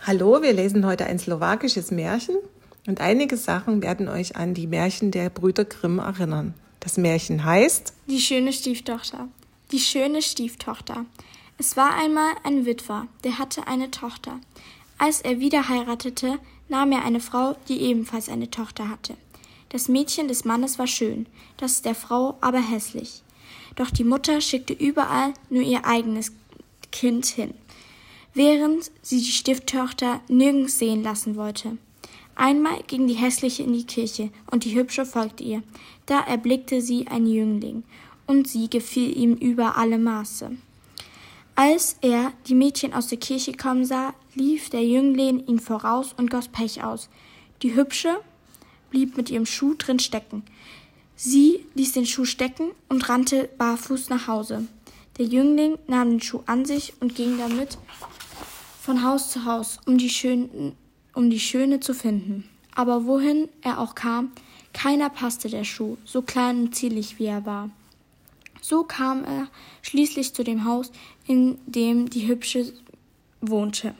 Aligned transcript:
Hallo, 0.00 0.42
wir 0.42 0.52
lesen 0.52 0.84
heute 0.84 1.06
ein 1.06 1.20
slowakisches 1.20 1.92
Märchen 1.92 2.34
und 2.88 3.00
einige 3.00 3.36
Sachen 3.36 3.82
werden 3.82 4.08
euch 4.08 4.34
an 4.34 4.52
die 4.52 4.66
Märchen 4.66 5.12
der 5.12 5.30
Brüder 5.30 5.64
Grimm 5.64 6.00
erinnern. 6.00 6.54
Das 6.80 6.96
Märchen 6.96 7.44
heißt 7.44 7.94
Die 8.08 8.20
schöne 8.20 8.52
Stieftochter. 8.52 9.28
Die 9.70 9.78
schöne 9.78 10.20
Stieftochter. 10.20 11.06
Es 11.56 11.76
war 11.76 11.94
einmal 11.94 12.32
ein 12.42 12.66
Witwer, 12.66 13.06
der 13.22 13.38
hatte 13.38 13.68
eine 13.68 13.92
Tochter. 13.92 14.40
Als 14.98 15.20
er 15.20 15.38
wieder 15.38 15.68
heiratete, 15.68 16.40
nahm 16.68 16.90
er 16.90 17.04
eine 17.04 17.20
Frau, 17.20 17.54
die 17.68 17.82
ebenfalls 17.82 18.28
eine 18.28 18.50
Tochter 18.50 18.88
hatte. 18.88 19.14
Das 19.68 19.88
Mädchen 19.88 20.26
des 20.26 20.44
Mannes 20.44 20.80
war 20.80 20.88
schön, 20.88 21.26
das 21.58 21.82
der 21.82 21.94
Frau 21.94 22.36
aber 22.40 22.60
hässlich. 22.60 23.22
Doch 23.76 23.90
die 23.90 24.04
Mutter 24.04 24.40
schickte 24.40 24.72
überall 24.72 25.32
nur 25.48 25.62
ihr 25.62 25.86
eigenes 25.86 26.32
Kind 26.90 27.26
hin 27.26 27.54
während 28.34 28.90
sie 29.02 29.18
die 29.18 29.32
Stieftochter 29.32 30.20
nirgends 30.28 30.78
sehen 30.78 31.02
lassen 31.02 31.36
wollte. 31.36 31.78
Einmal 32.34 32.82
ging 32.86 33.06
die 33.06 33.14
hässliche 33.14 33.62
in 33.62 33.72
die 33.72 33.86
Kirche, 33.86 34.30
und 34.50 34.64
die 34.64 34.74
hübsche 34.74 35.04
folgte 35.04 35.44
ihr. 35.44 35.62
Da 36.06 36.20
erblickte 36.20 36.80
sie 36.80 37.06
ein 37.06 37.26
Jüngling, 37.26 37.84
und 38.26 38.48
sie 38.48 38.70
gefiel 38.70 39.16
ihm 39.16 39.34
über 39.34 39.76
alle 39.76 39.98
Maße. 39.98 40.56
Als 41.54 41.96
er 42.00 42.32
die 42.46 42.54
Mädchen 42.54 42.94
aus 42.94 43.08
der 43.08 43.18
Kirche 43.18 43.52
kommen 43.52 43.84
sah, 43.84 44.14
lief 44.34 44.70
der 44.70 44.84
Jüngling 44.84 45.46
ihm 45.46 45.58
voraus 45.58 46.14
und 46.16 46.30
goss 46.30 46.48
Pech 46.48 46.82
aus. 46.82 47.10
Die 47.62 47.74
hübsche 47.74 48.20
blieb 48.90 49.16
mit 49.16 49.28
ihrem 49.28 49.44
Schuh 49.46 49.74
drin 49.74 49.98
stecken. 49.98 50.42
Sie 51.14 51.66
ließ 51.74 51.92
den 51.92 52.06
Schuh 52.06 52.24
stecken 52.24 52.70
und 52.88 53.08
rannte 53.08 53.50
barfuß 53.58 54.08
nach 54.08 54.28
Hause. 54.28 54.66
Der 55.18 55.26
Jüngling 55.26 55.78
nahm 55.86 56.10
den 56.10 56.20
Schuh 56.22 56.42
an 56.46 56.64
sich 56.64 56.94
und 57.00 57.14
ging 57.14 57.36
damit 57.36 57.76
von 58.82 59.04
Haus 59.04 59.30
zu 59.30 59.44
Haus, 59.44 59.78
um 59.86 59.96
die, 59.96 60.10
Schön 60.10 60.74
um 61.14 61.30
die 61.30 61.38
Schöne 61.38 61.78
zu 61.78 61.94
finden. 61.94 62.48
Aber 62.74 63.06
wohin 63.06 63.48
er 63.60 63.78
auch 63.78 63.94
kam, 63.94 64.32
keiner 64.72 65.08
passte 65.08 65.48
der 65.48 65.62
Schuh, 65.62 65.98
so 66.04 66.20
klein 66.22 66.62
und 66.62 66.74
zierlich 66.74 67.20
wie 67.20 67.26
er 67.26 67.46
war. 67.46 67.70
So 68.60 68.82
kam 68.82 69.24
er 69.24 69.46
schließlich 69.82 70.34
zu 70.34 70.42
dem 70.42 70.64
Haus, 70.64 70.90
in 71.28 71.58
dem 71.66 72.10
die 72.10 72.26
Hübsche 72.26 72.72
wohnte. 73.40 73.94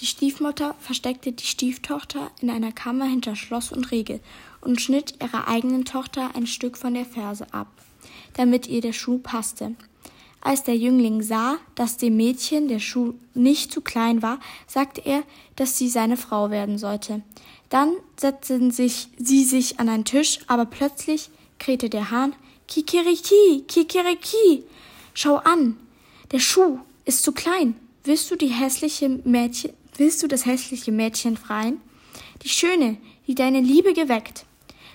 Die 0.00 0.06
Stiefmutter 0.06 0.74
versteckte 0.78 1.32
die 1.32 1.46
Stieftochter 1.46 2.30
in 2.42 2.50
einer 2.50 2.72
Kammer 2.72 3.06
hinter 3.06 3.36
Schloss 3.36 3.72
und 3.72 3.90
Riegel 3.90 4.20
und 4.60 4.82
schnitt 4.82 5.14
ihrer 5.22 5.48
eigenen 5.48 5.86
Tochter 5.86 6.34
ein 6.34 6.46
Stück 6.46 6.76
von 6.76 6.92
der 6.92 7.06
Ferse 7.06 7.46
ab, 7.54 7.68
damit 8.34 8.66
ihr 8.66 8.82
der 8.82 8.92
Schuh 8.92 9.16
passte. 9.16 9.74
Als 10.44 10.64
der 10.64 10.76
Jüngling 10.76 11.22
sah, 11.22 11.58
dass 11.76 11.98
dem 11.98 12.16
Mädchen 12.16 12.66
der 12.66 12.80
Schuh 12.80 13.14
nicht 13.32 13.72
zu 13.72 13.80
klein 13.80 14.22
war, 14.22 14.40
sagte 14.66 15.00
er, 15.04 15.22
dass 15.54 15.78
sie 15.78 15.88
seine 15.88 16.16
Frau 16.16 16.50
werden 16.50 16.78
sollte. 16.78 17.22
Dann 17.68 17.92
setzten 18.18 18.72
sich, 18.72 19.08
sie 19.16 19.44
sich 19.44 19.78
an 19.78 19.88
einen 19.88 20.04
Tisch, 20.04 20.40
aber 20.48 20.66
plötzlich 20.66 21.30
krähte 21.60 21.88
der 21.88 22.10
Hahn 22.10 22.34
Kikeriki, 22.66 23.64
Kikeriki. 23.68 24.64
Schau 25.14 25.36
an, 25.36 25.76
der 26.32 26.40
Schuh 26.40 26.80
ist 27.04 27.22
zu 27.22 27.32
klein. 27.32 27.76
Willst 28.02 28.28
du 28.30 28.36
die 28.36 28.48
hässliche 28.48 29.08
Mädchen, 29.08 29.72
willst 29.96 30.22
du 30.24 30.26
das 30.26 30.44
hässliche 30.44 30.90
Mädchen 30.90 31.36
freien? 31.36 31.80
Die 32.42 32.48
Schöne, 32.48 32.96
die 33.28 33.36
deine 33.36 33.60
Liebe 33.60 33.92
geweckt, 33.92 34.44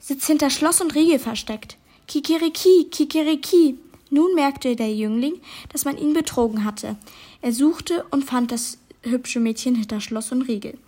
sitzt 0.00 0.26
hinter 0.26 0.50
Schloss 0.50 0.80
und 0.80 0.96
Riegel 0.96 1.20
versteckt. 1.20 1.76
Kikeriki, 2.08 2.88
Kikeriki. 2.90 3.78
Nun 4.10 4.34
merkte 4.34 4.76
der 4.76 4.92
Jüngling, 4.94 5.40
dass 5.70 5.84
man 5.84 5.98
ihn 5.98 6.14
betrogen 6.14 6.64
hatte. 6.64 6.96
Er 7.42 7.52
suchte 7.52 8.04
und 8.10 8.24
fand 8.24 8.52
das 8.52 8.78
hübsche 9.02 9.40
Mädchen 9.40 9.74
hinter 9.74 10.00
Schloss 10.00 10.32
und 10.32 10.42
Riegel 10.42 10.78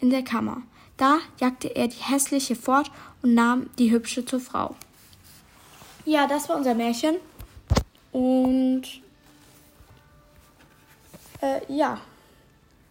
in 0.00 0.10
der 0.10 0.22
Kammer. 0.22 0.62
Da 0.96 1.18
jagte 1.40 1.74
er 1.74 1.88
die 1.88 2.02
hässliche 2.02 2.56
fort 2.56 2.90
und 3.22 3.34
nahm 3.34 3.70
die 3.78 3.90
hübsche 3.90 4.24
zur 4.24 4.40
Frau. 4.40 4.74
Ja, 6.04 6.26
das 6.26 6.48
war 6.48 6.56
unser 6.56 6.74
Märchen. 6.74 7.16
Und 8.10 8.82
äh, 11.40 11.60
ja. 11.68 12.00